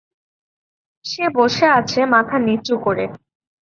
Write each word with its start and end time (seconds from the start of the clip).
সে 1.05 1.25
বসে 1.37 1.65
আছে 1.79 1.99
মাথা 2.13 2.37
নিচু 2.45 2.75
করে। 2.85 3.05